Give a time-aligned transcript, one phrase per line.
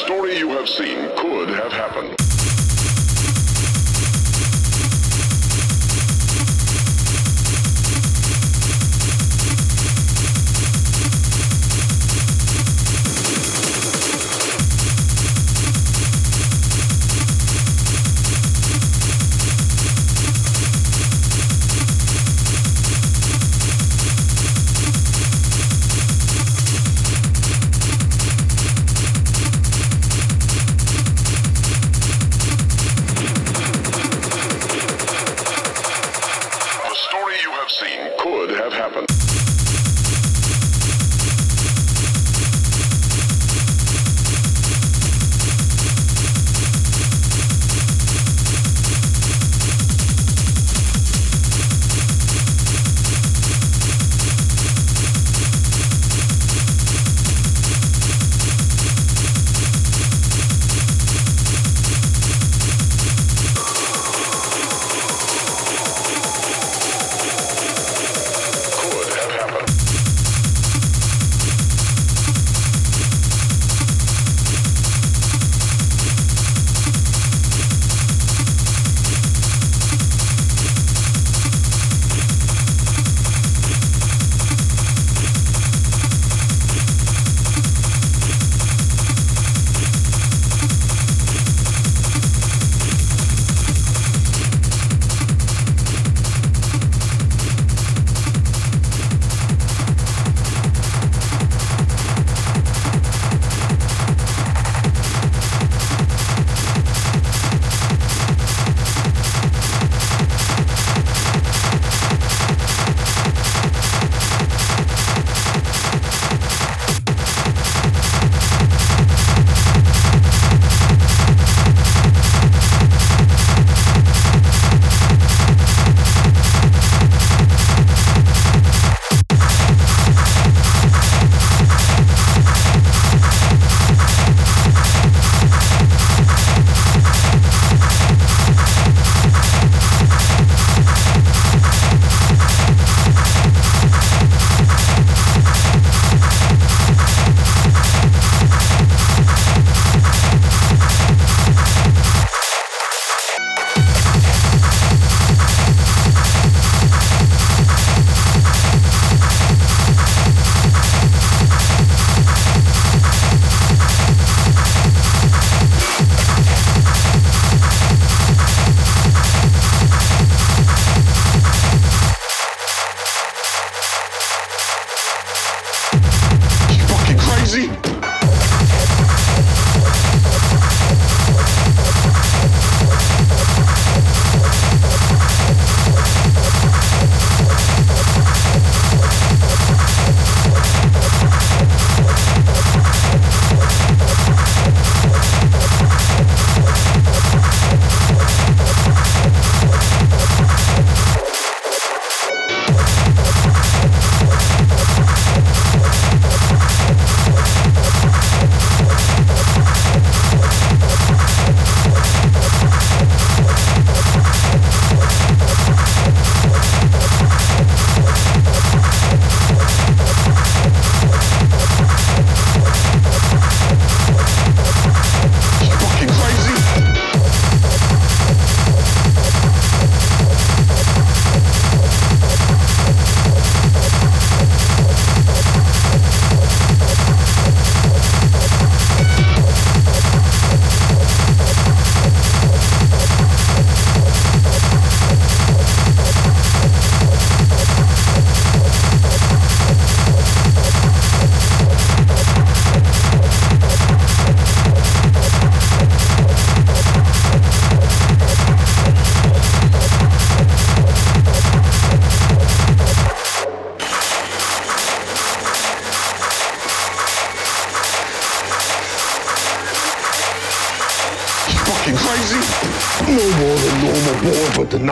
[0.00, 2.19] story you have seen could have happened.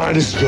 [0.09, 0.48] Boy,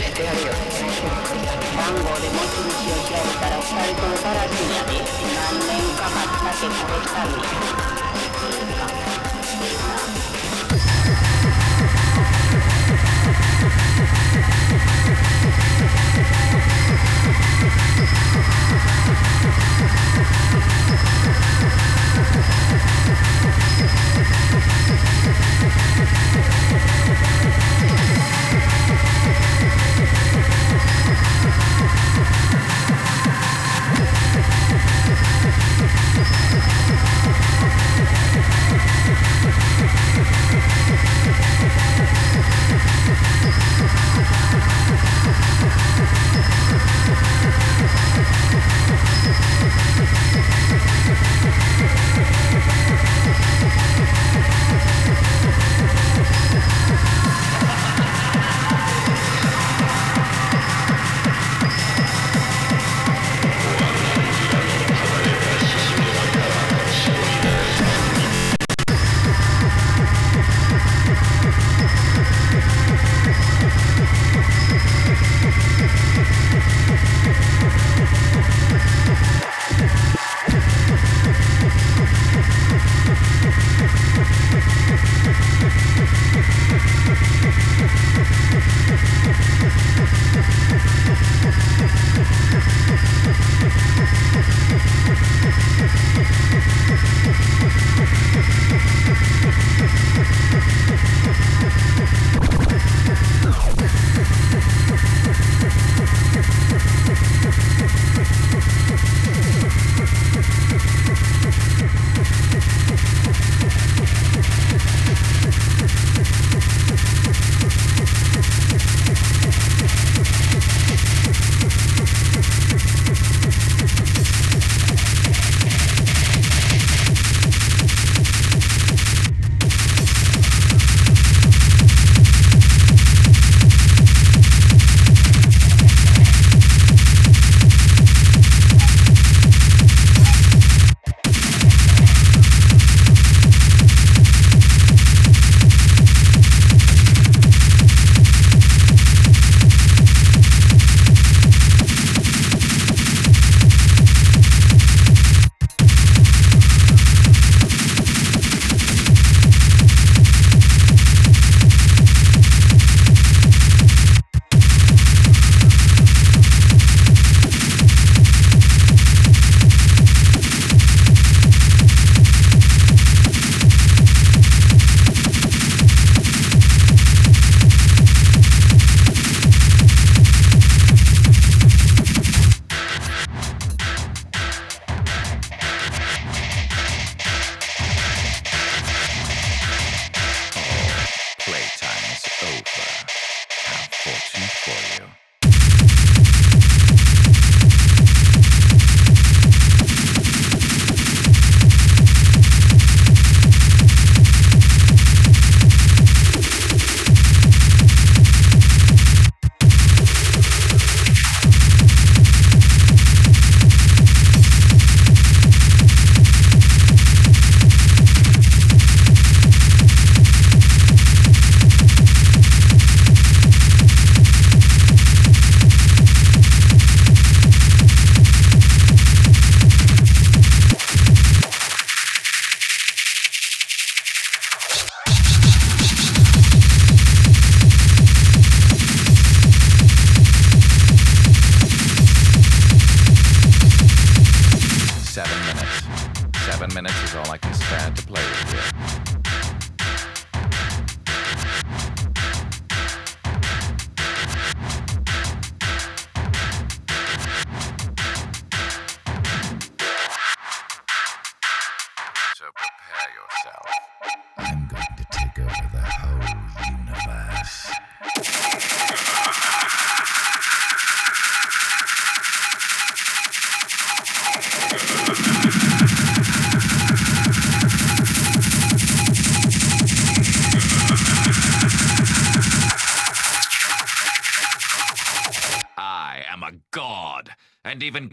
[0.00, 0.52] してやるよ
[1.76, 4.76] 番号で持ち主を調べたら二人とも正しいん。
[4.76, 4.92] やで
[5.34, 7.36] 何年か待ったってでれ来たんや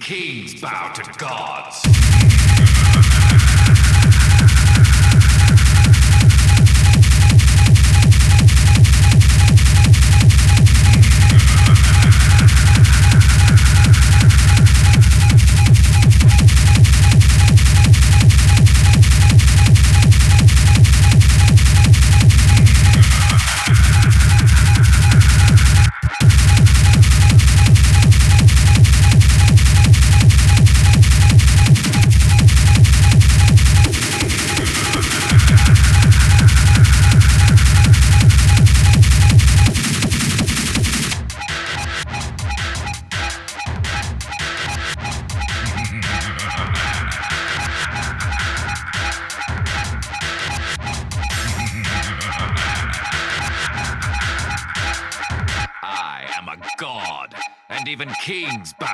[0.04, 1.83] kings bow to gods.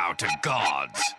[0.09, 1.18] Bow to gods.